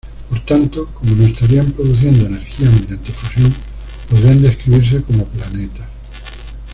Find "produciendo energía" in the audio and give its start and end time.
1.73-2.71